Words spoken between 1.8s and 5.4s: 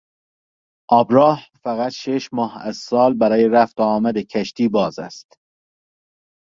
شش ماه از سال برای رفت و آمد کشتی باز است.